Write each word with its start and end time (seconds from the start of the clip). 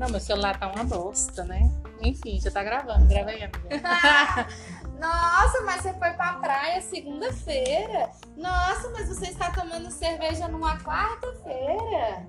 Não, 0.00 0.08
meu 0.08 0.18
celular 0.18 0.58
tá 0.58 0.66
uma 0.66 0.82
bosta, 0.82 1.44
né? 1.44 1.70
Enfim, 2.00 2.40
já 2.40 2.50
tá 2.50 2.64
gravando. 2.64 3.04
Grava 3.04 3.28
aí, 3.28 3.42
amiga. 3.42 4.48
Nossa, 4.98 5.60
mas 5.66 5.82
você 5.82 5.92
foi 5.92 6.10
pra 6.12 6.32
praia 6.40 6.80
segunda-feira. 6.80 8.08
Nossa, 8.34 8.88
mas 8.94 9.08
você 9.08 9.26
está 9.26 9.50
tomando 9.50 9.90
cerveja 9.90 10.48
numa 10.48 10.78
quarta-feira. 10.78 12.26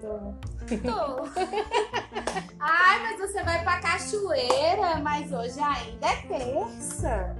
Tô. 0.00 0.34
Tô. 0.82 1.28
Ai, 2.58 3.02
mas 3.04 3.20
você 3.20 3.44
vai 3.44 3.62
pra 3.62 3.78
cachoeira, 3.78 4.96
mas 5.00 5.32
hoje 5.32 5.60
ainda 5.60 6.08
é 6.08 6.16
terça. 6.16 7.36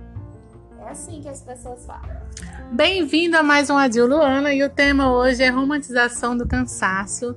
É 0.78 0.88
assim 0.88 1.20
que 1.20 1.28
as 1.28 1.42
pessoas 1.42 1.84
falam. 1.84 2.22
Bem-vindo 2.70 3.36
a 3.36 3.42
mais 3.42 3.68
um 3.70 3.76
Adil 3.76 4.06
Luana 4.06 4.54
e 4.54 4.62
o 4.62 4.70
tema 4.70 5.12
hoje 5.12 5.42
é 5.42 5.48
romantização 5.48 6.36
do 6.36 6.46
cansaço. 6.46 7.36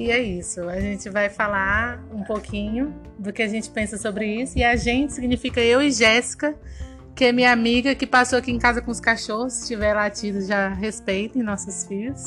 E 0.00 0.10
é 0.10 0.18
isso, 0.18 0.66
a 0.66 0.80
gente 0.80 1.10
vai 1.10 1.28
falar 1.28 2.02
um 2.10 2.24
pouquinho 2.24 2.98
do 3.18 3.34
que 3.34 3.42
a 3.42 3.46
gente 3.46 3.68
pensa 3.68 3.98
sobre 3.98 4.24
isso. 4.40 4.56
E 4.56 4.64
a 4.64 4.74
gente 4.74 5.12
significa 5.12 5.60
eu 5.60 5.82
e 5.82 5.92
Jéssica, 5.92 6.58
que 7.14 7.26
é 7.26 7.32
minha 7.32 7.52
amiga 7.52 7.94
que 7.94 8.06
passou 8.06 8.38
aqui 8.38 8.50
em 8.50 8.58
casa 8.58 8.80
com 8.80 8.90
os 8.90 8.98
cachorros. 8.98 9.52
Se 9.52 9.66
tiver 9.68 9.92
latido, 9.92 10.40
já 10.40 10.70
respeitem 10.70 11.42
nossos 11.42 11.84
filhos. 11.84 12.24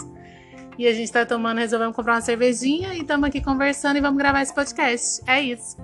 E 0.77 0.85
a 0.85 0.93
gente 0.93 1.11
tá 1.11 1.25
tomando, 1.25 1.57
resolvemos 1.57 1.95
comprar 1.95 2.13
uma 2.13 2.21
cervejinha 2.21 2.93
e 2.93 2.99
estamos 3.01 3.27
aqui 3.27 3.41
conversando 3.41 3.97
e 3.97 4.01
vamos 4.01 4.19
gravar 4.19 4.43
esse 4.43 4.53
podcast. 4.53 5.23
É 5.25 5.41
isso. 5.41 5.75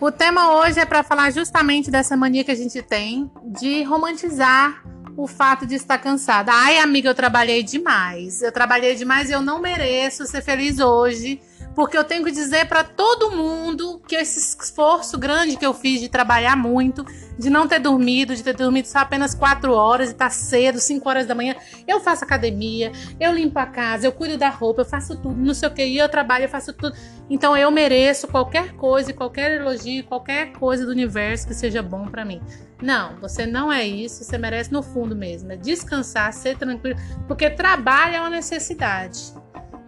O 0.00 0.10
tema 0.10 0.54
hoje 0.60 0.80
é 0.80 0.86
para 0.86 1.02
falar 1.02 1.30
justamente 1.30 1.90
dessa 1.90 2.16
mania 2.16 2.42
que 2.42 2.52
a 2.52 2.56
gente 2.56 2.80
tem 2.80 3.30
de 3.44 3.82
romantizar 3.82 4.82
o 5.22 5.26
fato 5.26 5.66
de 5.66 5.74
estar 5.74 5.98
cansada. 5.98 6.52
Ai, 6.52 6.78
amiga, 6.78 7.08
eu 7.08 7.14
trabalhei 7.14 7.62
demais. 7.62 8.42
Eu 8.42 8.52
trabalhei 8.52 8.94
demais 8.94 9.30
e 9.30 9.32
eu 9.32 9.42
não 9.42 9.60
mereço 9.60 10.26
ser 10.26 10.42
feliz 10.42 10.78
hoje 10.78 11.40
porque 11.80 11.96
eu 11.96 12.04
tenho 12.04 12.22
que 12.22 12.30
dizer 12.30 12.68
para 12.68 12.84
todo 12.84 13.30
mundo 13.30 14.02
que 14.06 14.14
esse 14.14 14.38
esforço 14.38 15.16
grande 15.16 15.56
que 15.56 15.64
eu 15.64 15.72
fiz 15.72 15.98
de 15.98 16.10
trabalhar 16.10 16.54
muito, 16.54 17.02
de 17.38 17.48
não 17.48 17.66
ter 17.66 17.78
dormido, 17.78 18.36
de 18.36 18.42
ter 18.42 18.52
dormido 18.52 18.86
só 18.86 18.98
apenas 18.98 19.34
quatro 19.34 19.72
horas 19.72 20.10
e 20.10 20.12
estar 20.12 20.26
tá 20.26 20.30
cedo, 20.30 20.78
cinco 20.78 21.08
horas 21.08 21.26
da 21.26 21.34
manhã, 21.34 21.56
eu 21.88 21.98
faço 21.98 22.22
academia, 22.22 22.92
eu 23.18 23.32
limpo 23.32 23.58
a 23.58 23.64
casa, 23.64 24.06
eu 24.06 24.12
cuido 24.12 24.36
da 24.36 24.50
roupa, 24.50 24.82
eu 24.82 24.84
faço 24.84 25.16
tudo, 25.16 25.34
não 25.34 25.54
sei 25.54 25.70
o 25.70 25.72
que, 25.72 25.82
e 25.82 25.96
eu 25.96 26.06
trabalho, 26.06 26.44
eu 26.44 26.50
faço 26.50 26.70
tudo. 26.74 26.94
Então 27.30 27.56
eu 27.56 27.70
mereço 27.70 28.28
qualquer 28.28 28.74
coisa, 28.74 29.14
qualquer 29.14 29.58
elogio, 29.58 30.04
qualquer 30.04 30.52
coisa 30.52 30.84
do 30.84 30.92
universo 30.92 31.48
que 31.48 31.54
seja 31.54 31.82
bom 31.82 32.08
para 32.08 32.26
mim. 32.26 32.42
Não, 32.82 33.18
você 33.22 33.46
não 33.46 33.72
é 33.72 33.86
isso, 33.86 34.22
você 34.22 34.36
merece 34.36 34.70
no 34.70 34.82
fundo 34.82 35.16
mesmo, 35.16 35.50
é 35.50 35.56
descansar, 35.56 36.30
ser 36.34 36.58
tranquilo, 36.58 36.98
porque 37.26 37.48
trabalho 37.48 38.16
é 38.16 38.20
uma 38.20 38.28
necessidade. 38.28 39.39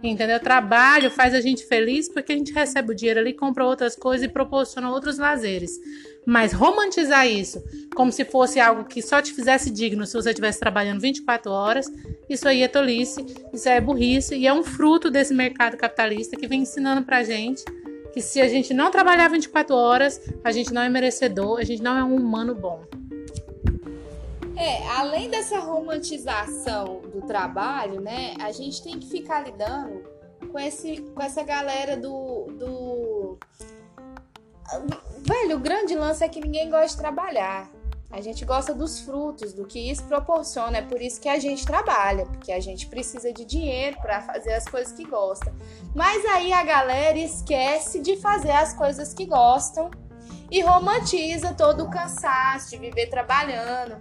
Entendeu? 0.03 0.37
Trabalho 0.37 1.09
faz 1.09 1.33
a 1.33 1.39
gente 1.39 1.65
feliz 1.65 2.09
porque 2.09 2.33
a 2.33 2.37
gente 2.37 2.51
recebe 2.51 2.91
o 2.91 2.95
dinheiro 2.95 3.21
ali, 3.21 3.31
compra 3.31 3.65
outras 3.65 3.95
coisas 3.95 4.27
e 4.27 4.31
proporciona 4.31 4.91
outros 4.91 5.17
lazeres. 5.17 5.79
Mas 6.25 6.51
romantizar 6.51 7.25
isso 7.25 7.63
como 7.95 8.11
se 8.11 8.25
fosse 8.25 8.59
algo 8.59 8.83
que 8.83 9.01
só 9.01 9.21
te 9.21 9.33
fizesse 9.33 9.71
digno 9.71 10.05
se 10.05 10.13
você 10.13 10.29
estivesse 10.29 10.59
trabalhando 10.59 10.99
24 10.99 11.49
horas, 11.49 11.85
isso 12.29 12.47
aí 12.47 12.63
é 12.63 12.67
tolice, 12.67 13.25
isso 13.53 13.69
é 13.69 13.79
burrice 13.79 14.35
e 14.35 14.45
é 14.45 14.53
um 14.53 14.63
fruto 14.63 15.09
desse 15.09 15.33
mercado 15.33 15.77
capitalista 15.77 16.35
que 16.35 16.47
vem 16.47 16.61
ensinando 16.63 17.03
pra 17.03 17.23
gente 17.23 17.63
que 18.13 18.21
se 18.21 18.39
a 18.39 18.47
gente 18.47 18.73
não 18.75 18.91
trabalhar 18.91 19.27
24 19.27 19.75
horas, 19.75 20.21
a 20.43 20.51
gente 20.51 20.71
não 20.71 20.83
é 20.83 20.87
merecedor, 20.87 21.59
a 21.59 21.63
gente 21.63 21.81
não 21.81 21.97
é 21.97 22.03
um 22.03 22.15
humano 22.15 22.53
bom. 22.53 22.83
É, 24.55 24.87
além 24.89 25.31
dessa 25.31 25.57
romantização 25.57 27.01
trabalho, 27.23 28.01
né, 28.01 28.33
a 28.39 28.51
gente 28.51 28.83
tem 28.83 28.99
que 28.99 29.07
ficar 29.09 29.41
lidando 29.41 30.03
com, 30.51 30.59
esse, 30.59 31.01
com 31.01 31.21
essa 31.21 31.43
galera 31.43 31.97
do, 31.97 32.45
do. 32.57 33.37
Velho, 35.19 35.57
o 35.57 35.59
grande 35.59 35.95
lance 35.95 36.23
é 36.23 36.29
que 36.29 36.39
ninguém 36.39 36.69
gosta 36.69 36.87
de 36.87 36.97
trabalhar. 36.97 37.69
A 38.13 38.21
gente 38.21 38.45
gosta 38.45 38.75
dos 38.75 38.99
frutos, 38.99 39.53
do 39.53 39.65
que 39.65 39.79
isso 39.79 40.03
proporciona. 40.03 40.77
É 40.77 40.81
por 40.83 41.01
isso 41.01 41.19
que 41.19 41.27
a 41.27 41.39
gente 41.39 41.65
trabalha, 41.65 42.27
porque 42.27 42.51
a 42.51 42.59
gente 42.59 42.85
precisa 42.85 43.33
de 43.33 43.43
dinheiro 43.43 43.97
para 43.99 44.21
fazer 44.21 44.53
as 44.53 44.65
coisas 44.65 44.93
que 44.93 45.03
gosta. 45.03 45.51
Mas 45.95 46.23
aí 46.25 46.53
a 46.53 46.63
galera 46.63 47.17
esquece 47.17 47.99
de 47.99 48.15
fazer 48.17 48.51
as 48.51 48.71
coisas 48.75 49.15
que 49.15 49.25
gostam 49.25 49.89
e 50.51 50.61
romantiza 50.61 51.55
todo 51.55 51.85
o 51.85 51.89
cansaço 51.89 52.69
de 52.69 52.77
viver 52.77 53.07
trabalhando 53.07 53.99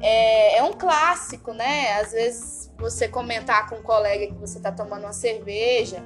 é, 0.00 0.58
é 0.58 0.62
um 0.62 0.72
clássico, 0.72 1.52
né? 1.52 2.00
Às 2.00 2.12
vezes 2.12 2.72
você 2.78 3.08
comentar 3.08 3.68
com 3.68 3.76
um 3.76 3.82
colega 3.82 4.26
que 4.26 4.40
você 4.40 4.58
está 4.58 4.72
tomando 4.72 5.04
uma 5.04 5.12
cerveja, 5.12 6.02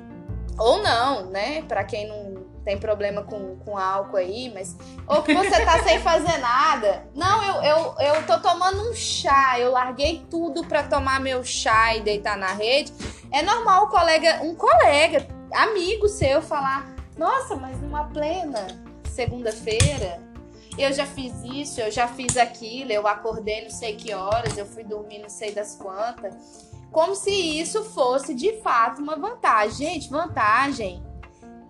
ou 0.59 0.83
não, 0.83 1.27
né? 1.31 1.63
Para 1.63 1.85
quem 1.85 2.07
não 2.07 2.45
tem 2.65 2.79
problema 2.79 3.23
com, 3.23 3.57
com 3.59 3.77
álcool 3.77 4.17
aí, 4.17 4.51
mas. 4.53 4.77
Ou 5.07 5.23
que 5.23 5.35
você 5.35 5.65
tá 5.65 5.83
sem 5.83 6.01
fazer 6.01 6.39
nada. 6.39 7.07
Não, 7.15 7.43
eu, 7.43 7.63
eu, 7.63 7.95
eu 7.99 8.27
tô 8.27 8.39
tomando 8.41 8.91
um 8.91 8.95
chá, 8.95 9.59
eu 9.59 9.71
larguei 9.71 10.25
tudo 10.31 10.65
para 10.65 10.83
tomar 10.83 11.21
meu 11.21 11.45
chá 11.45 11.95
e 11.95 12.01
deitar 12.01 12.37
na 12.37 12.53
rede. 12.53 12.93
É 13.31 13.43
normal 13.43 13.85
o 13.85 13.89
colega, 13.89 14.41
um 14.43 14.55
colega, 14.55 15.27
amigo 15.53 16.09
seu, 16.09 16.41
falar: 16.41 16.87
Nossa, 17.17 17.55
mas 17.55 17.81
numa 17.81 18.05
plena 18.05 18.67
segunda-feira 19.05 20.34
eu 20.77 20.93
já 20.93 21.07
fiz 21.07 21.33
isso, 21.45 21.81
eu 21.81 21.91
já 21.91 22.09
fiz 22.09 22.37
aquilo, 22.37 22.93
eu 22.93 23.07
acordei 23.07 23.63
não 23.63 23.71
sei 23.71 23.97
que 23.97 24.13
horas, 24.13 24.57
eu 24.57 24.67
fui 24.67 24.85
dormir 24.85 25.19
não 25.19 25.29
sei 25.29 25.53
das 25.53 25.77
quantas. 25.77 26.73
Como 26.91 27.15
se 27.15 27.31
isso 27.31 27.85
fosse 27.85 28.35
de 28.35 28.61
fato 28.61 29.03
uma 29.03 29.17
vantagem. 29.17 29.89
Gente, 29.89 30.11
vantagem 30.11 31.05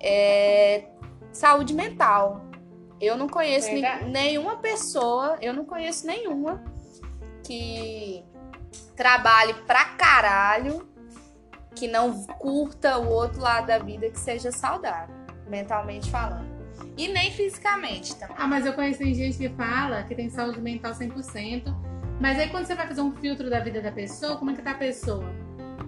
é 0.01 0.87
saúde 1.33 1.75
mental. 1.75 2.43
Eu 3.01 3.17
não 3.17 3.29
conheço 3.29 3.71
nenhuma 4.07 4.57
pessoa, 4.57 5.37
eu 5.41 5.53
não 5.53 5.65
conheço 5.65 6.07
nenhuma 6.07 6.63
que 7.43 8.25
trabalhe 8.97 9.55
pra 9.67 9.85
caralho, 9.97 10.89
que 11.75 11.89
não 11.89 12.25
curta 12.39 12.99
o 12.99 13.11
outro 13.11 13.41
lado 13.41 13.67
da 13.67 13.79
vida 13.79 14.09
que 14.09 14.19
seja 14.19 14.53
saudável, 14.53 15.15
mentalmente 15.49 16.11
falando. 16.11 16.54
E 16.97 17.09
nem 17.09 17.31
fisicamente 17.33 18.15
também. 18.17 18.37
Ah, 18.39 18.47
mas 18.47 18.65
eu 18.65 18.73
conheço 18.73 19.03
gente 19.03 19.37
que 19.37 19.49
fala 19.51 20.05
que 20.05 20.15
tem 20.15 20.31
saúde 20.31 20.61
mental 20.61 20.93
100%. 20.93 21.75
Mas 22.21 22.39
aí 22.39 22.49
quando 22.49 22.67
você 22.67 22.75
vai 22.75 22.87
fazer 22.87 23.01
um 23.01 23.13
filtro 23.17 23.51
da 23.51 23.61
vida 23.61 23.81
da 23.81 23.91
pessoa, 23.91 24.37
como 24.37 24.53
é 24.53 24.55
que 24.55 24.63
tá 24.63 24.71
a 24.71 24.75
pessoa? 24.75 25.29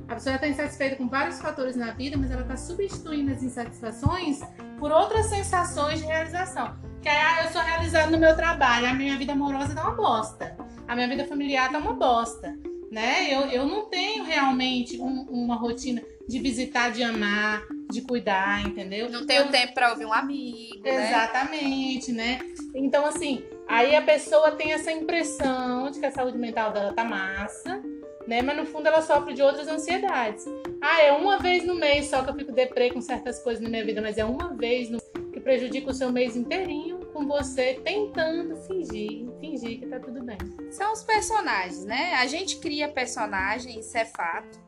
A 0.09 0.15
pessoa 0.15 0.35
está 0.35 0.49
insatisfeita 0.49 0.97
com 0.97 1.09
vários 1.09 1.41
fatores 1.41 1.77
na 1.77 1.93
vida, 1.93 2.17
mas 2.17 2.31
ela 2.31 2.43
está 2.43 2.57
substituindo 2.57 3.33
as 3.33 3.43
insatisfações 3.43 4.41
por 4.79 4.91
outras 4.91 5.27
sensações 5.27 6.01
de 6.01 6.07
realização. 6.07 6.77
Que 7.03 7.09
aí, 7.09 7.17
ah, 7.17 7.45
eu 7.45 7.51
sou 7.51 7.61
realizado 7.61 8.11
no 8.11 8.19
meu 8.19 8.35
trabalho, 8.37 8.89
a 8.89 8.95
minha 8.95 9.17
vida 9.17 9.33
amorosa 9.33 9.75
tá 9.75 9.83
uma 9.83 9.95
bosta, 9.95 10.57
a 10.89 10.95
minha 10.95 11.09
vida 11.09 11.25
familiar 11.25 11.71
tá 11.71 11.79
uma 11.79 11.93
bosta, 11.93 12.57
né? 12.91 13.33
Eu, 13.33 13.43
eu 13.43 13.67
não 13.67 13.89
tenho 13.89 14.25
realmente 14.25 15.01
um, 15.01 15.23
uma 15.29 15.57
rotina 15.57 16.03
de 16.29 16.39
visitar, 16.41 16.91
de 16.91 17.03
amar, 17.03 17.63
de 17.91 18.03
cuidar, 18.03 18.67
entendeu? 18.67 19.09
Não 19.11 19.27
tenho 19.27 19.43
então, 19.43 19.53
tempo 19.53 19.75
para 19.75 19.91
ouvir 19.91 20.07
um 20.07 20.13
amigo. 20.13 20.83
Né? 20.83 21.09
Exatamente, 21.09 22.13
né? 22.13 22.39
né? 22.39 22.55
Então, 22.75 23.07
assim, 23.07 23.45
aí 23.69 23.95
a 23.95 24.03
pessoa 24.03 24.53
tem 24.53 24.73
essa 24.73 24.91
impressão 24.91 25.91
de 25.91 26.01
que 26.01 26.07
a 26.07 26.11
saúde 26.11 26.39
mental 26.39 26.73
dela 26.73 26.93
tá 26.93 27.05
massa, 27.05 27.83
né? 28.27 28.43
Mas 28.43 28.57
no 28.57 28.67
fundo 28.67 28.89
ela 28.89 29.03
sofre 29.03 29.33
de 29.33 29.43
outras 29.43 29.69
ansiedades. 29.69 30.45
Ah, 30.81 31.03
é 31.03 31.13
uma 31.13 31.39
vez 31.39 31.65
no 31.65 31.75
mês 31.75 32.07
só 32.07 32.23
que 32.23 32.31
eu 32.31 32.35
fico 32.35 32.53
deprê 32.53 32.91
com 32.91 33.01
certas 33.01 33.43
coisas 33.43 33.63
na 33.63 33.69
minha 33.69 33.85
vida, 33.85 34.03
mas 34.03 34.19
é 34.19 34.25
uma 34.25 34.53
vez 34.55 34.91
no... 34.91 34.99
que 35.33 35.41
prejudica 35.41 35.91
o 35.91 35.95
seu 35.95 36.11
mês 36.11 36.37
inteirinho 36.37 37.07
com 37.13 37.27
você 37.27 37.81
tentando 37.83 38.57
fingir, 38.57 39.27
fingir 39.41 39.81
que 39.81 39.87
tá 39.87 40.01
tudo 40.01 40.23
bem. 40.23 40.37
São 40.71 40.93
os 40.93 41.03
personagens, 41.03 41.85
né? 41.85 42.15
A 42.15 42.27
gente 42.27 42.59
cria 42.59 42.89
personagem, 42.89 43.79
isso 43.81 43.97
é 43.97 44.05
fato. 44.05 44.59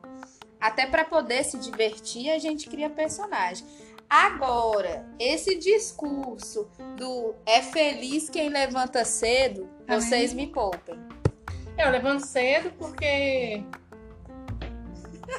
Até 0.59 0.85
para 0.85 1.05
poder 1.05 1.43
se 1.43 1.57
divertir, 1.57 2.29
a 2.29 2.37
gente 2.37 2.69
cria 2.69 2.89
personagem. 2.89 3.65
Agora, 4.09 5.07
esse 5.19 5.55
discurso 5.57 6.67
do 6.97 7.35
é 7.45 7.61
feliz 7.61 8.29
quem 8.29 8.49
levanta 8.49 9.05
cedo, 9.05 9.69
vocês 9.87 10.33
me 10.33 10.47
poupem. 10.47 10.99
Eu 11.77 11.91
levanto 11.91 12.25
cedo 12.25 12.71
porque 12.77 13.63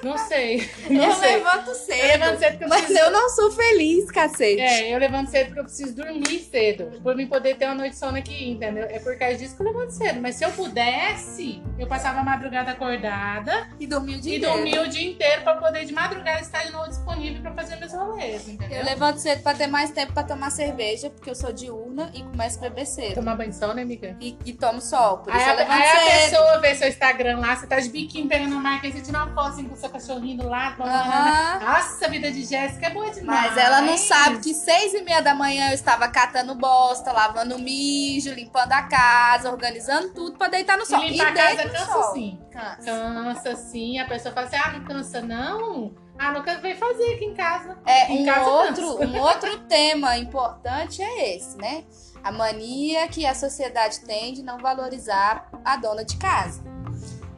não 0.03 0.19
sei. 0.19 0.71
Não 0.89 1.05
eu 1.05 1.13
sei. 1.15 1.37
levanto 1.37 1.75
cedo. 1.75 2.01
Eu 2.01 2.09
levanto 2.09 2.39
cedo 2.39 2.51
porque 2.51 2.65
eu 2.65 2.69
mas 2.69 2.85
preciso... 2.85 3.05
eu 3.05 3.11
não 3.11 3.29
sou 3.31 3.51
feliz, 3.51 4.11
cacete. 4.11 4.61
É, 4.61 4.95
eu 4.95 4.99
levanto 4.99 5.31
cedo 5.31 5.47
porque 5.47 5.61
eu 5.61 5.65
preciso 5.65 5.95
dormir 5.95 6.41
cedo. 6.41 7.01
Pra 7.03 7.15
mim 7.15 7.27
poder 7.27 7.57
ter 7.57 7.67
uma 7.67 7.75
noite 7.75 7.93
de 7.93 7.99
sono 7.99 8.17
aqui, 8.17 8.51
entendeu? 8.51 8.85
É 8.85 8.99
por 8.99 9.17
causa 9.19 9.37
disso 9.37 9.57
que 9.57 9.63
eu 9.63 9.67
levanto 9.67 9.91
cedo. 9.91 10.21
Mas 10.21 10.37
se 10.37 10.45
eu 10.45 10.51
pudesse, 10.53 11.63
eu 11.79 11.87
passava 11.87 12.21
a 12.21 12.25
madrugada 12.25 12.71
acordada. 12.73 13.69
E 13.79 13.87
dormia 13.87 14.17
o 14.17 14.21
dia 14.21 14.35
e 14.35 14.37
inteiro. 14.39 14.55
E 14.55 14.57
dormia 14.57 14.83
o 14.83 14.89
dia 14.89 15.11
inteiro 15.11 15.43
pra 15.43 15.57
poder 15.57 15.85
de 15.85 15.93
madrugada 15.93 16.41
estar 16.41 16.65
de 16.65 16.73
novo 16.73 16.89
disponível 16.89 17.43
pra 17.43 17.53
fazer 17.53 17.77
meus 17.77 17.93
rolês, 17.93 18.49
entendeu? 18.49 18.79
Eu 18.79 18.85
levanto 18.85 19.19
cedo 19.19 19.43
pra 19.43 19.55
ter 19.55 19.67
mais 19.67 19.91
tempo 19.91 20.13
pra 20.13 20.23
tomar 20.23 20.51
cerveja, 20.51 21.11
porque 21.11 21.31
eu 21.31 21.35
sou 21.35 21.53
diurna 21.53 22.11
e 22.15 22.23
começo 22.23 22.59
a 22.59 22.63
beber 22.63 22.87
cedo. 22.87 23.15
Tomar 23.15 23.37
banho 23.37 23.53
sol, 23.53 23.75
né, 23.75 23.83
amiga? 23.83 24.17
E, 24.21 24.37
e 24.45 24.53
tomo 24.53 24.81
sol. 24.81 25.19
Por 25.19 25.33
aí 25.33 25.41
isso 25.41 25.51
eu 25.51 25.57
levanto 25.57 25.73
aí 25.73 25.89
cedo. 25.89 26.01
a 26.01 26.41
pessoa 26.41 26.61
vê 26.61 26.75
seu 26.75 26.89
Instagram 26.89 27.39
lá, 27.39 27.57
você 27.57 27.67
tá 27.67 27.81
de 27.81 27.89
biquinho 27.89 28.29
pegando 28.29 28.55
a 28.55 28.59
marca 28.59 28.87
e 28.87 28.93
você 28.93 29.01
tira 29.01 29.19
uma 29.19 29.35
foto 29.35 29.49
assim 29.49 29.65
com 29.65 29.77
seu 29.81 29.91
cachorrinho 29.91 30.49
lado. 30.49 30.83
Aham. 30.83 31.61
Nossa, 31.61 32.07
a 32.07 32.09
vida 32.09 32.31
de 32.31 32.45
Jéssica 32.45 32.87
é 32.87 32.91
boa 32.91 33.11
demais. 33.11 33.47
Mas 33.49 33.57
ela 33.57 33.81
não 33.81 33.97
sabe 33.97 34.39
que 34.41 34.55
seis 34.55 34.93
e 34.95 35.03
meia 35.03 35.21
da 35.21 35.35
manhã 35.35 35.69
eu 35.71 35.75
estava 35.75 36.07
catando 36.09 36.55
bosta, 36.55 37.13
lavando 37.13 37.59
mijo, 37.59 38.33
limpando 38.35 38.73
a 38.73 38.83
casa, 38.83 39.51
organizando 39.51 40.11
tudo 40.15 40.37
pra 40.39 40.49
deitar 40.49 40.77
no 40.77 40.83
E 40.83 40.87
sol. 40.87 41.01
limpar 41.03 41.29
a 41.29 41.31
deito 41.33 41.57
casa 41.57 41.69
cansa 41.71 42.13
sim. 42.13 42.41
Cansa. 42.53 42.83
Cansa 42.85 43.57
sim. 43.57 43.99
A 43.99 44.05
pessoa 44.07 44.35
fala 44.35 44.47
assim, 44.47 44.57
ah, 44.57 44.73
não 44.73 44.85
cansa 44.85 45.21
não? 45.23 45.95
Ah, 46.19 46.33
não 46.33 46.43
cansa, 46.43 46.61
vem 46.61 46.77
fazer 46.77 47.15
aqui 47.15 47.25
em 47.25 47.35
casa. 47.35 47.79
É, 47.87 48.13
Em 48.13 48.23
um 48.23 48.27
casa 48.27 48.51
outro, 48.51 48.97
cansa. 48.99 49.07
um 49.07 49.21
outro 49.21 49.59
tema 49.67 50.17
importante 50.19 51.01
é 51.03 51.35
esse, 51.37 51.57
né? 51.57 51.85
A 52.23 52.31
mania 52.31 53.09
que 53.09 53.25
a 53.25 53.35
sociedade 53.35 54.01
tem 54.01 54.35
de 54.35 54.43
não 54.43 54.59
valorizar 54.59 55.49
a 55.65 55.77
dona 55.77 56.05
de 56.05 56.19
casa. 56.19 56.63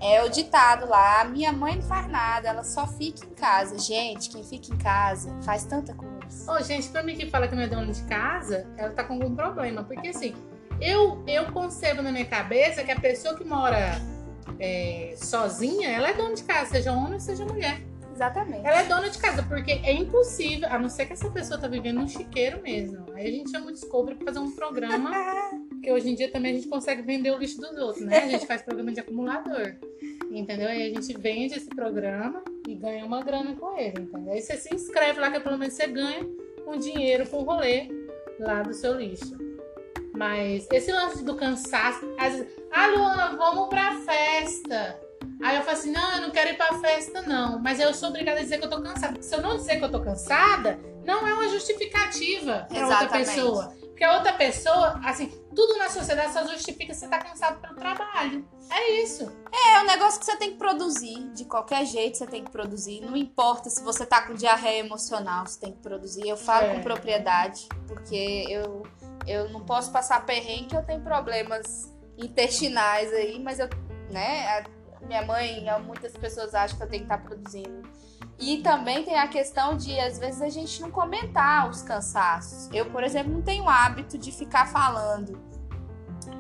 É 0.03 0.23
o 0.25 0.29
ditado 0.29 0.89
lá, 0.89 1.25
minha 1.25 1.53
mãe 1.53 1.77
não 1.77 1.83
faz 1.83 2.09
nada, 2.09 2.49
ela 2.49 2.65
só 2.65 2.89
fica 2.89 3.25
em 3.25 3.35
casa. 3.35 3.79
Gente, 3.79 4.31
quem 4.31 4.43
fica 4.43 4.75
em 4.75 4.79
casa 4.79 5.33
faz 5.43 5.65
tanta 5.65 5.95
coisa. 5.95 6.53
Ô, 6.53 6.61
gente, 6.61 6.89
pra 6.89 7.05
mim 7.05 7.15
que 7.15 7.31
fala 7.31 7.47
que 7.47 7.55
não 7.55 7.63
é 7.63 7.69
dona 7.69 7.93
de 7.93 8.03
casa, 8.03 8.67
ela 8.77 8.91
tá 8.91 9.05
com 9.05 9.15
algum 9.15 9.35
problema. 9.35 9.85
Porque 9.85 10.09
assim, 10.09 10.35
eu, 10.81 11.23
eu 11.27 11.53
concebo 11.53 12.03
na 12.03 12.11
minha 12.11 12.25
cabeça 12.25 12.83
que 12.83 12.91
a 12.91 12.99
pessoa 12.99 13.37
que 13.37 13.45
mora 13.45 14.01
é, 14.59 15.15
sozinha, 15.17 15.89
ela 15.89 16.11
é 16.11 16.15
dona 16.15 16.35
de 16.35 16.43
casa, 16.43 16.71
seja 16.71 16.93
homem 16.93 17.15
ou 17.15 17.21
seja 17.21 17.45
mulher. 17.45 17.81
Exatamente. 18.13 18.67
Ela 18.67 18.83
é 18.83 18.85
dona 18.85 19.09
de 19.09 19.19
casa, 19.19 19.43
porque 19.43 19.73
é 19.73 19.93
impossível, 19.93 20.69
a 20.69 20.79
não 20.79 20.89
ser 20.89 21.07
que 21.07 21.13
essa 21.13 21.31
pessoa 21.31 21.59
tá 21.59 21.67
vivendo 21.67 22.01
um 22.01 22.09
chiqueiro 22.09 22.61
mesmo. 22.63 23.07
Aí 23.15 23.27
a 23.27 23.31
gente 23.31 23.51
chama 23.51 23.67
o 23.67 23.73
Discovery 23.73 24.17
pra 24.17 24.27
fazer 24.27 24.39
um 24.41 24.51
programa, 24.51 25.11
porque 25.71 25.91
hoje 25.91 26.11
em 26.11 26.15
dia 26.15 26.31
também 26.31 26.53
a 26.53 26.55
gente 26.57 26.69
consegue 26.69 27.03
vender 27.03 27.31
o 27.31 27.39
lixo 27.39 27.61
dos 27.61 27.77
outros, 27.79 28.05
né? 28.05 28.19
A 28.19 28.29
gente 28.29 28.47
faz 28.47 28.63
programa 28.63 28.93
de 28.93 29.01
acumulador. 29.01 29.77
Entendeu? 30.33 30.69
Aí 30.69 30.91
a 30.91 30.95
gente 30.95 31.17
vende 31.19 31.55
esse 31.55 31.69
programa 31.69 32.43
e 32.67 32.75
ganha 32.75 33.05
uma 33.05 33.23
grana 33.23 33.55
com 33.55 33.79
ele, 33.79 34.03
entendeu? 34.03 34.33
Aí 34.33 34.41
você 34.41 34.57
se 34.57 34.75
inscreve 34.75 35.21
lá, 35.21 35.31
que 35.31 35.41
pelo 35.41 35.59
menos 35.59 35.75
você 35.75 35.87
ganha 35.87 36.27
um 36.67 36.79
dinheiro 36.79 37.27
com 37.29 37.39
o 37.39 37.45
rolê 37.45 37.89
lá 38.41 38.63
do 38.63 38.73
seu 38.73 38.95
lixo. 38.95 39.37
Mas 40.15 40.67
esse 40.71 40.93
lance 40.93 41.25
do 41.25 41.35
cansaço, 41.37 42.07
às 42.19 42.35
vezes, 42.35 42.53
ah, 42.71 42.87
Luana, 42.87 43.37
vamos 43.37 43.69
pra 43.69 43.95
festa. 44.01 45.01
Aí 45.43 45.57
eu 45.57 45.63
falo 45.63 45.77
assim, 45.77 45.91
não, 45.91 46.17
eu 46.17 46.23
não 46.23 46.31
quero 46.31 46.51
ir 46.51 46.57
pra 46.57 46.79
festa, 46.79 47.23
não. 47.23 47.59
Mas 47.59 47.81
eu 47.81 47.93
sou 47.93 48.11
obrigada 48.11 48.41
a 48.41 48.43
dizer 48.43 48.59
que 48.59 48.65
eu 48.65 48.71
tô 48.71 48.81
cansada. 48.81 49.13
Porque 49.13 49.25
se 49.25 49.35
eu 49.35 49.43
não 49.43 49.57
dizer 49.57 49.79
que 49.79 49.85
eu 49.85 49.91
tô 49.91 50.01
cansada, 50.01 50.79
não 51.05 51.27
é 51.27 51.35
uma 51.35 51.49
justificativa 51.49 52.67
pra 52.69 52.81
outra 52.81 52.97
Exatamente. 52.97 53.35
pessoa. 53.35 53.75
Porque 53.93 54.05
a 54.05 54.15
outra 54.17 54.33
pessoa, 54.33 54.99
assim, 55.05 55.29
tudo 55.55 55.77
na 55.79 55.89
sociedade 55.91 56.33
só 56.33 56.47
justifica 56.47 56.93
você 56.95 57.07
tá 57.07 57.19
cansado 57.19 57.61
pelo 57.61 57.75
trabalho. 57.77 58.45
É 58.71 59.03
isso. 59.03 59.31
É 59.53 59.81
um 59.81 59.87
negócio 59.87 60.19
que 60.19 60.25
você 60.27 60.37
tem 60.39 60.53
que 60.53 60.57
produzir. 60.57 61.29
De 61.35 61.45
qualquer 61.45 61.85
jeito 61.85 62.17
você 62.17 62.27
tem 62.27 62.43
que 62.43 62.51
produzir. 62.51 63.01
Não 63.03 63.15
importa 63.17 63.69
se 63.71 63.83
você 63.85 64.05
tá 64.07 64.23
com 64.27 64.35
diarreia 64.35 64.81
emocional, 64.81 65.47
você 65.47 65.61
tem 65.61 65.73
que 65.73 65.79
produzir. 65.83 66.27
Eu 66.27 66.37
falo 66.39 66.67
É. 66.67 66.75
com 66.75 66.81
propriedade, 66.81 67.69
porque 67.87 68.45
eu, 68.49 68.83
eu 69.27 69.51
não 69.51 69.61
posso 69.65 69.93
passar 69.93 70.25
perrengue, 70.25 70.75
eu 70.75 70.85
tenho 70.85 71.03
problemas 71.03 71.93
intestinais 72.17 73.13
aí, 73.13 73.39
mas 73.39 73.59
eu, 73.59 73.69
né, 74.11 74.65
minha 75.07 75.25
mãe, 75.25 75.65
muitas 75.85 76.13
pessoas 76.13 76.55
acham 76.55 76.77
que 76.77 76.85
eu 76.85 76.89
tenho 76.89 77.07
que 77.07 77.13
estar 77.13 77.23
produzindo. 77.23 77.83
E 78.39 78.59
também 78.59 79.05
tem 79.05 79.19
a 79.19 79.29
questão 79.29 79.77
de, 79.77 79.99
às 80.01 80.19
vezes, 80.19 80.41
a 80.43 80.49
gente 80.49 80.81
não 80.81 80.91
comentar 80.91 81.69
os 81.69 81.83
cansaços. 81.83 82.69
Eu, 82.73 82.87
por 82.91 83.05
exemplo, 83.05 83.33
não 83.33 83.43
tenho 83.43 83.65
o 83.65 83.69
hábito 83.69 84.19
de 84.19 84.33
ficar 84.33 84.67
falando 84.67 85.39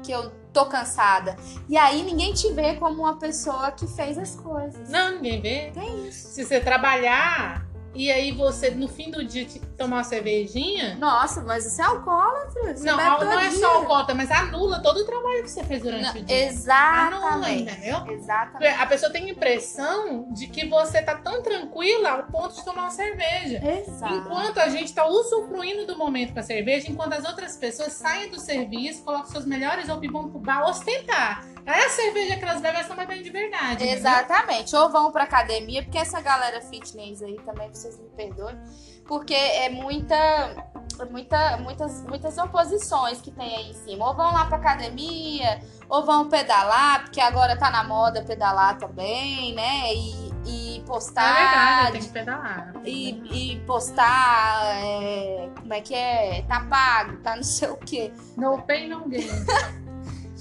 que 0.02 0.10
eu 0.10 0.30
tô 0.52 0.66
cansada. 0.66 1.36
E 1.68 1.76
aí 1.76 2.02
ninguém 2.02 2.32
te 2.34 2.52
vê 2.52 2.74
como 2.74 3.02
uma 3.02 3.16
pessoa 3.16 3.70
que 3.72 3.86
fez 3.86 4.18
as 4.18 4.34
coisas. 4.34 4.88
Não, 4.88 5.12
ninguém 5.12 5.40
vê. 5.40 5.70
Tem 5.72 6.08
isso. 6.08 6.28
Se 6.28 6.44
você 6.44 6.60
trabalhar 6.60 7.51
e 7.94 8.10
aí 8.10 8.32
você, 8.32 8.70
no 8.70 8.88
fim 8.88 9.10
do 9.10 9.24
dia, 9.24 9.46
tomar 9.76 9.96
uma 9.96 10.04
cervejinha. 10.04 10.96
Nossa, 10.96 11.42
mas 11.42 11.66
isso 11.66 11.80
é 11.80 11.84
alcoólatra. 11.84 12.76
Você 12.76 12.84
não, 12.84 12.96
não 12.96 13.40
é 13.40 13.50
só 13.50 13.84
cota, 13.84 14.14
mas 14.14 14.30
anula 14.30 14.80
todo 14.80 14.98
o 14.98 15.04
trabalho 15.04 15.42
que 15.42 15.50
você 15.50 15.62
fez 15.64 15.82
durante 15.82 16.14
Não, 16.14 16.22
o 16.22 16.24
dia. 16.24 16.48
Anula, 16.48 17.50
Exatamente. 17.50 17.62
entendeu? 17.62 18.06
Exatamente. 18.08 18.80
A 18.80 18.86
pessoa 18.86 19.12
tem 19.12 19.24
a 19.24 19.30
impressão 19.30 20.32
de 20.32 20.46
que 20.46 20.66
você 20.66 21.02
tá 21.02 21.16
tão 21.16 21.42
tranquila 21.42 22.10
ao 22.10 22.22
ponto 22.24 22.54
de 22.54 22.64
tomar 22.64 22.82
uma 22.82 22.90
cerveja. 22.90 23.60
Exato. 23.62 24.14
Enquanto 24.14 24.58
a 24.58 24.68
gente 24.68 24.92
tá 24.94 25.06
usufruindo 25.06 25.86
do 25.86 25.96
momento 25.96 26.32
com 26.32 26.40
a 26.40 26.42
cerveja, 26.42 26.90
enquanto 26.90 27.12
as 27.12 27.24
outras 27.24 27.56
pessoas 27.56 27.92
saem 27.92 28.30
do 28.30 28.40
serviço, 28.40 29.04
colocam 29.04 29.30
suas 29.30 29.44
melhores 29.44 29.86
e 29.86 30.08
vão 30.08 30.30
pro 30.30 30.40
bar 30.40 30.68
ostentar. 30.68 31.51
Aí 31.66 31.84
a 31.84 31.88
cerveja 31.90 32.36
que 32.36 32.42
elas 32.44 32.56
bebem, 32.60 32.70
elas 32.80 32.82
estão 32.82 32.96
bebendo 32.96 33.22
de 33.22 33.30
verdade. 33.30 33.84
Exatamente. 33.86 34.74
Ou 34.74 34.90
vão 34.90 35.12
pra 35.12 35.24
academia, 35.24 35.82
porque 35.82 35.98
essa 35.98 36.20
galera 36.20 36.60
fitness 36.60 37.22
aí 37.22 37.36
também, 37.44 37.68
vocês 37.72 37.98
me 37.98 38.08
perdoem, 38.10 38.58
porque 39.06 39.34
é 39.34 39.68
muita, 39.68 40.14
é 40.14 41.04
muita, 41.10 41.56
muitas, 41.58 42.02
muitas 42.02 42.36
oposições 42.38 43.20
que 43.20 43.30
tem 43.30 43.54
aí 43.56 43.70
em 43.70 43.74
cima. 43.74 44.08
Ou 44.08 44.14
vão 44.14 44.32
lá 44.32 44.46
pra 44.46 44.56
academia, 44.56 45.60
ou 45.88 46.04
vão 46.04 46.28
pedalar, 46.28 47.02
porque 47.04 47.20
agora 47.20 47.56
tá 47.56 47.70
na 47.70 47.84
moda 47.84 48.22
pedalar 48.24 48.78
também, 48.78 49.54
né? 49.54 49.94
E, 49.94 50.32
e 50.44 50.72
É 50.76 50.82
verdade, 50.82 50.86
postar. 50.86 51.92
tem 51.92 52.00
que 52.02 52.08
pedalar. 52.08 52.72
e, 52.84 53.52
e 53.52 53.60
postar, 53.60 54.74
é, 54.76 55.48
como 55.60 55.72
é 55.74 55.80
que 55.80 55.94
é? 55.94 56.42
Tá 56.48 56.60
pago, 56.68 57.18
tá 57.18 57.36
não 57.36 57.42
sei 57.44 57.68
o 57.68 57.76
quê. 57.76 58.12
No 58.36 58.60
pain, 58.62 58.88
no 58.88 59.08
gain. 59.08 59.28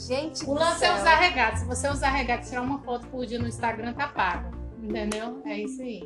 Gente, 0.07 0.43
O 0.45 0.53
lance 0.53 0.83
é 0.83 0.87
céu. 0.87 0.95
usar 0.95 1.15
regata. 1.15 1.57
Se 1.57 1.65
você 1.65 1.87
usar 1.89 2.09
regata 2.09 2.45
e 2.45 2.49
tirar 2.49 2.61
uma 2.61 2.79
foto 2.79 3.07
por 3.07 3.25
dia 3.25 3.39
no 3.39 3.47
Instagram, 3.47 3.93
tá 3.93 4.07
pago. 4.07 4.55
Entendeu? 4.81 5.41
É 5.45 5.59
isso 5.59 5.81
aí. 5.81 6.01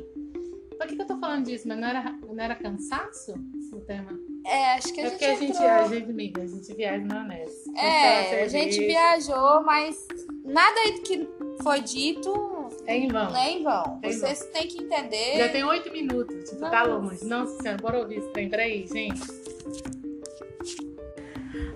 Por 0.78 0.86
que, 0.86 0.96
que 0.96 1.02
eu 1.02 1.06
tô 1.06 1.18
falando 1.18 1.46
disso? 1.46 1.66
Mas 1.66 1.78
não 1.78 1.88
era, 1.88 2.02
não 2.28 2.44
era 2.44 2.54
cansaço 2.54 3.32
o 3.72 3.80
tema? 3.80 4.10
É, 4.46 4.74
acho 4.74 4.92
que 4.92 5.00
a 5.00 5.04
é 5.04 5.08
gente 5.08 5.12
porque 5.18 5.24
a 5.24 5.34
gente, 5.34 5.50
entrou. 5.52 5.68
a 5.68 5.88
gente, 5.88 6.10
amiga, 6.10 6.42
a 6.42 6.46
gente 6.46 6.74
viaja 6.74 7.04
na 7.06 7.24
Ness. 7.24 7.52
É, 7.76 8.42
a 8.42 8.48
gente 8.48 8.78
viajou, 8.80 9.62
mas 9.64 10.06
nada 10.44 10.78
que 11.04 11.26
foi 11.62 11.80
dito 11.80 12.68
É 12.86 12.96
em 12.96 13.08
vão. 13.08 13.30
não 13.30 13.36
é 13.36 13.50
em 13.50 13.62
vão. 13.62 13.98
É 14.02 14.08
em 14.10 14.12
Vocês 14.12 14.44
têm 14.52 14.68
que 14.68 14.82
entender. 14.82 15.38
Já 15.38 15.48
tem 15.48 15.64
oito 15.64 15.90
minutos. 15.90 16.50
Tipo, 16.50 16.60
tá 16.60 16.86
Nossa. 16.86 16.86
longe. 16.86 17.24
Nossa 17.24 17.62
senhora, 17.62 17.80
bora 17.80 17.98
ouvir 18.00 18.18
esse 18.18 18.28
trem. 18.28 18.50
Peraí, 18.50 18.86
gente. 18.86 19.22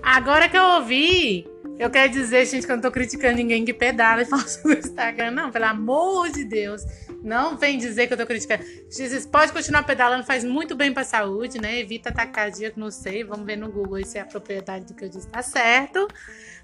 Agora 0.02 0.48
que 0.48 0.56
eu 0.58 0.64
ouvi, 0.76 1.46
eu 1.80 1.88
quero 1.88 2.12
dizer, 2.12 2.44
gente, 2.44 2.66
que 2.66 2.70
eu 2.70 2.76
não 2.76 2.82
tô 2.82 2.90
criticando 2.90 3.36
ninguém 3.36 3.64
que 3.64 3.72
pedala 3.72 4.20
e 4.20 4.26
fala 4.28 4.44
no 4.66 4.72
Instagram. 4.74 5.30
Não, 5.30 5.50
pelo 5.50 5.64
amor 5.64 6.30
de 6.30 6.44
Deus. 6.44 6.82
Não 7.22 7.56
vem 7.56 7.78
dizer 7.78 8.06
que 8.06 8.12
eu 8.12 8.18
tô 8.18 8.26
criticando. 8.26 8.62
Vocês 8.90 9.24
podem 9.24 9.48
continuar 9.48 9.84
pedalando, 9.84 10.22
faz 10.22 10.44
muito 10.44 10.76
bem 10.76 10.92
pra 10.92 11.04
saúde, 11.04 11.58
né? 11.58 11.80
Evita 11.80 12.10
ataque 12.10 12.32
cardíaco, 12.32 12.78
não 12.78 12.90
sei. 12.90 13.24
Vamos 13.24 13.46
ver 13.46 13.56
no 13.56 13.72
Google 13.72 14.04
se 14.04 14.18
a 14.18 14.26
propriedade 14.26 14.84
do 14.84 14.94
que 14.94 15.06
eu 15.06 15.08
disse 15.08 15.26
tá 15.28 15.40
certo. 15.40 16.06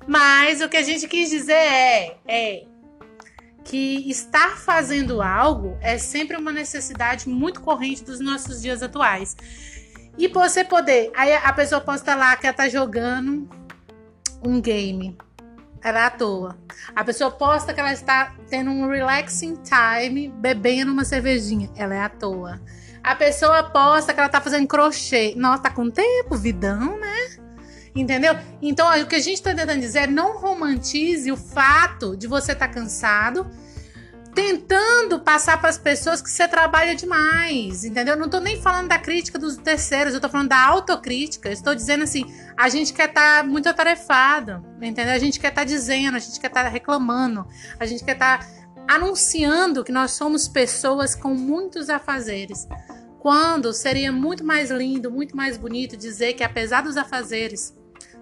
Mas 0.07 0.61
o 0.61 0.69
que 0.69 0.77
a 0.77 0.83
gente 0.83 1.09
quis 1.09 1.31
dizer 1.31 1.55
é, 1.55 2.17
é 2.29 2.65
que 3.65 4.11
estar 4.11 4.59
fazendo 4.59 5.23
algo 5.23 5.79
é 5.81 5.97
sempre 5.97 6.37
uma 6.37 6.53
necessidade 6.53 7.27
muito 7.27 7.63
corrente 7.63 8.05
dos 8.05 8.21
nossos 8.21 8.61
dias 8.61 8.83
atuais. 8.83 9.35
E 10.19 10.29
você 10.29 10.63
poder, 10.63 11.11
aí 11.17 11.33
a 11.33 11.53
pessoa 11.55 11.81
posta 11.81 12.15
lá 12.15 12.37
que 12.37 12.47
ela 12.47 12.55
tá 12.55 12.69
jogando 12.69 13.49
um 14.47 14.61
game. 14.61 15.17
Ela 15.83 16.01
é 16.01 16.03
à 16.05 16.11
toa. 16.11 16.59
A 16.95 17.05
pessoa 17.05 17.31
posta 17.31 17.73
que 17.73 17.81
ela 17.81 17.93
está 17.93 18.35
tendo 18.49 18.71
um 18.71 18.89
relaxing 18.89 19.57
time, 19.63 20.29
bebendo 20.29 20.93
uma 20.93 21.05
cervejinha. 21.05 21.71
Ela 21.77 21.95
é 21.95 22.01
à 22.01 22.09
toa. 22.09 22.61
A 23.03 23.15
pessoa 23.15 23.63
posta 23.63 24.13
que 24.13 24.19
ela 24.19 24.29
tá 24.29 24.41
fazendo 24.41 24.67
crochê. 24.67 25.35
Nossa, 25.37 25.65
tá 25.65 25.71
com 25.71 25.89
tempo, 25.91 26.37
vidão, 26.37 26.99
né? 26.99 27.37
Entendeu? 27.95 28.37
Então, 28.61 28.89
o 29.01 29.07
que 29.07 29.15
a 29.15 29.21
gente 29.21 29.41
tá 29.41 29.55
tentando 29.55 29.81
dizer 29.81 30.01
é 30.01 30.07
não 30.07 30.39
romantize 30.39 31.31
o 31.31 31.37
fato 31.37 32.17
de 32.17 32.27
você 32.27 32.53
estar 32.53 32.69
cansado, 32.69 33.47
tentando 34.37 35.19
passar 35.19 35.59
para 35.59 35.71
as 35.71 35.79
pessoas 35.79 36.21
que 36.21 36.31
você 36.31 36.47
trabalha 36.47 36.95
demais, 36.95 37.85
entendeu? 37.85 38.15
Não 38.19 38.29
tô 38.29 38.39
nem 38.39 38.61
falando 38.61 38.89
da 38.89 38.99
crítica 38.99 39.39
dos 39.39 39.57
terceiros, 39.57 40.13
eu 40.13 40.21
tô 40.21 40.29
falando 40.29 40.51
da 40.51 40.63
autocrítica. 40.63 41.51
Estou 41.51 41.75
dizendo 41.75 42.05
assim, 42.05 42.23
a 42.55 42.69
gente 42.69 42.93
quer 42.93 43.09
estar 43.09 43.43
muito 43.45 43.67
atarefado, 43.67 44.63
entendeu? 44.77 45.15
A 45.15 45.19
gente 45.19 45.41
quer 45.41 45.49
estar 45.49 45.65
dizendo, 45.65 46.17
a 46.17 46.19
gente 46.19 46.39
quer 46.39 46.49
estar 46.49 46.69
reclamando, 46.69 47.47
a 47.81 47.87
gente 47.87 48.05
quer 48.05 48.13
estar 48.13 48.47
anunciando 48.87 49.83
que 49.83 49.91
nós 49.91 50.11
somos 50.11 50.47
pessoas 50.47 51.15
com 51.15 51.33
muitos 51.35 51.89
afazeres. 51.89 52.69
Quando 53.19 53.73
seria 53.73 54.13
muito 54.13 54.45
mais 54.45 54.71
lindo, 54.71 55.11
muito 55.11 55.35
mais 55.35 55.57
bonito 55.57 55.97
dizer 55.97 56.35
que 56.35 56.45
apesar 56.45 56.83
dos 56.83 56.99
afazeres, 56.99 57.75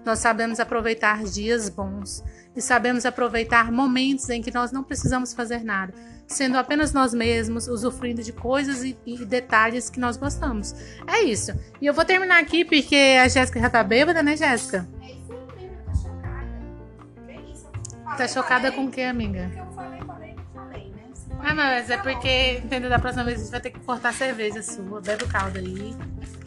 nós 0.05 0.19
sabemos 0.19 0.61
aproveitar 0.61 1.25
dias 1.25 1.67
bons 1.67 2.23
e 2.55 2.61
sabemos 2.61 3.05
aproveitar 3.05 3.71
momentos 3.71 4.29
em 4.29 4.41
que 4.41 4.53
nós 4.53 4.71
não 4.71 4.83
precisamos 4.83 5.33
fazer 5.33 5.63
nada, 5.63 5.93
sendo 6.25 6.57
apenas 6.57 6.93
nós 6.93 7.13
mesmos, 7.13 7.67
usufruindo 7.67 8.23
de 8.23 8.31
coisas 8.31 8.83
e, 8.83 8.97
e 9.05 9.25
detalhes 9.25 9.89
que 9.89 9.99
nós 9.99 10.17
gostamos. 10.17 10.73
É 11.05 11.21
isso. 11.21 11.51
E 11.81 11.85
eu 11.85 11.93
vou 11.93 12.05
terminar 12.05 12.39
aqui 12.39 12.63
porque 12.63 13.17
a 13.21 13.27
Jéssica 13.27 13.59
já 13.59 13.69
tá 13.69 13.83
bêbada, 13.83 14.23
né, 14.23 14.37
Jéssica? 14.37 14.87
É 15.01 15.11
isso 15.11 15.31
mesmo, 15.55 15.77
tá 15.85 15.93
chocada. 15.93 17.51
Isso? 17.51 17.71
Tá 18.17 18.27
chocada 18.27 18.71
falei. 18.71 18.77
com 18.77 18.85
o 18.85 18.91
que, 18.91 19.01
amiga? 19.01 19.51
Eu 19.55 19.65
falei, 19.73 19.99
falei, 20.01 20.35
falei, 20.53 20.91
né? 20.91 21.03
Ah, 21.39 21.53
mas 21.53 21.89
é 21.89 21.97
porque, 21.97 22.61
entendeu? 22.63 22.89
Da 22.89 22.99
próxima 22.99 23.25
vez 23.25 23.39
a 23.39 23.43
gente 23.43 23.51
vai 23.51 23.61
ter 23.61 23.71
que 23.71 23.79
cortar 23.79 24.09
a 24.09 24.13
cerveja 24.13 24.63
sua. 24.63 25.01
Bebe 25.01 25.25
o 25.25 25.27
caldo 25.27 25.59
aí. 25.59 25.95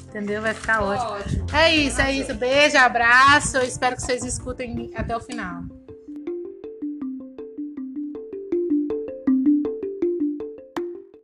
Entendeu? 0.09 0.41
Vai 0.41 0.55
ficar 0.55 0.83
ótimo. 0.83 1.11
Ótimo. 1.11 1.47
É 1.53 1.75
isso, 1.75 2.01
é 2.01 2.13
isso. 2.13 2.35
Beijo, 2.35 2.79
abraço. 2.79 3.59
Eu 3.59 3.65
espero 3.65 3.95
que 3.95 4.03
vocês 4.03 4.25
escutem 4.25 4.91
até 4.97 5.15
o 5.15 5.21
final. 5.21 5.65